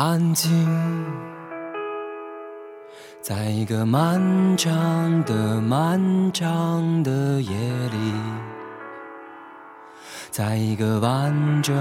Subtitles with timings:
[0.00, 0.48] 安静，
[3.20, 6.00] 在一个漫长的、漫
[6.32, 7.52] 长的夜
[7.90, 8.12] 里，
[10.30, 11.74] 在一个完整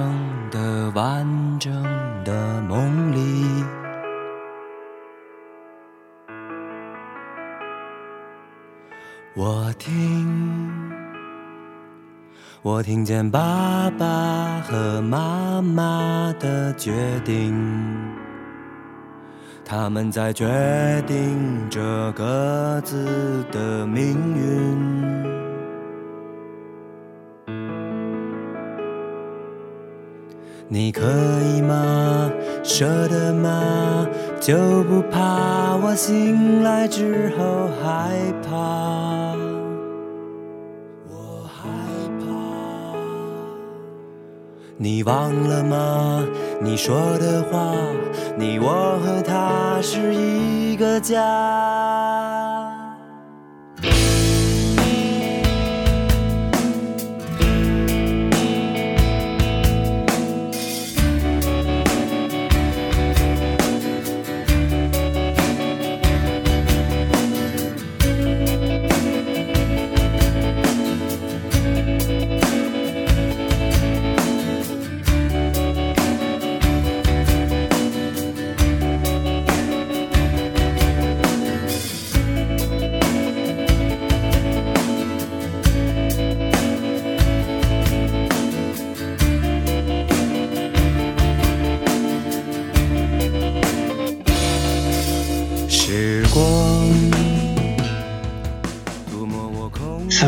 [0.50, 1.72] 的、完整
[2.24, 3.64] 的梦里，
[9.36, 10.97] 我听，
[12.64, 16.92] 我听见爸爸和妈妈的决
[17.24, 17.56] 定。
[19.64, 20.46] 他们在决
[21.06, 24.98] 定着各自的命运。
[30.70, 31.04] 你可
[31.56, 32.30] 以吗？
[32.64, 34.06] 舍得吗？
[34.42, 39.47] 就不怕我醒来之后害怕？
[44.80, 46.24] 你忘了吗？
[46.62, 47.74] 你说的话，
[48.38, 52.77] 你我和他是一个家。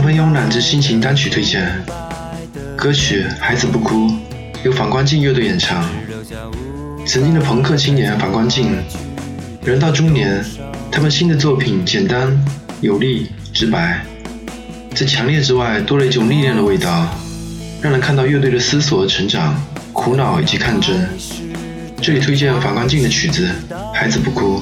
[0.10, 1.72] 分慵懒之心情单曲推荐，
[2.76, 4.08] 歌曲《孩子不哭》
[4.64, 5.88] 由反光镜乐队演唱。
[7.06, 8.76] 曾经的朋克青年反光镜，
[9.64, 10.44] 人到中年，
[10.92, 12.36] 他们新的作品简单、
[12.82, 14.04] 有力、直白，
[14.96, 17.08] 在强烈之外多了一种历练的味道，
[17.80, 21.08] 让人看到乐队的思索、成长、苦恼以及抗争。
[22.02, 23.48] 这里推荐反光镜的曲子
[23.94, 24.60] 《孩子不哭》，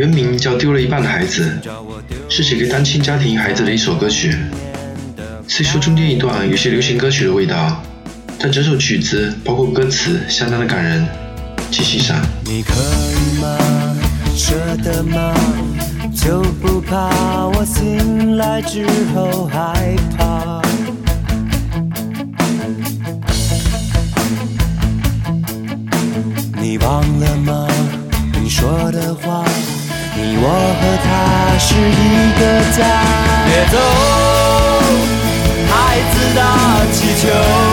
[0.00, 1.52] 原名叫《丢了一半的孩子》，
[2.26, 4.34] 是写给单亲家庭孩子的一首歌曲。
[5.46, 7.82] 虽说中间一段有些流行歌曲的味道，
[8.38, 11.06] 但整首曲子包括歌词相当的感人，
[11.70, 12.18] 请欣赏。
[12.46, 13.58] 你可以吗？
[14.34, 15.34] 舍得吗？
[16.16, 19.89] 就不怕我醒来之后还
[30.52, 31.08] 我和他
[31.58, 32.42] 是一个
[32.76, 32.78] 家。
[33.46, 33.78] 别走，
[35.68, 35.72] 孩
[36.10, 36.38] 子的
[36.92, 37.69] 气球。